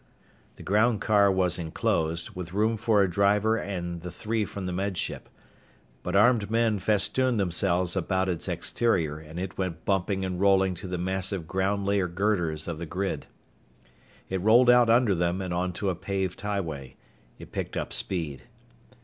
The 0.55 0.63
groundcar 0.63 1.31
was 1.31 1.59
enclosed, 1.59 2.31
with 2.31 2.53
room 2.53 2.75
for 2.75 3.03
a 3.03 3.07
driver 3.11 3.55
and 3.55 4.01
the 4.01 4.09
three 4.09 4.45
from 4.45 4.65
the 4.65 4.73
Med 4.73 4.97
Ship. 4.97 5.29
But 6.01 6.15
armed 6.15 6.49
men 6.49 6.79
festooned 6.79 7.39
themselves 7.39 7.95
about 7.95 8.27
its 8.27 8.47
exterior 8.47 9.19
and 9.19 9.39
it 9.39 9.59
went 9.59 9.85
bumping 9.85 10.25
and 10.25 10.39
rolling 10.41 10.73
to 10.73 10.87
the 10.87 10.97
massive 10.97 11.47
ground 11.47 11.85
layer 11.85 12.07
girders 12.07 12.67
of 12.67 12.79
the 12.79 12.87
grid. 12.87 13.27
It 14.27 14.41
rolled 14.41 14.71
out 14.71 14.89
under 14.89 15.13
them 15.13 15.39
and 15.39 15.53
onto 15.53 15.87
a 15.89 15.95
paved 15.95 16.41
highway. 16.41 16.95
It 17.37 17.51
picked 17.51 17.77
up 17.77 17.93
speed. 17.93 18.45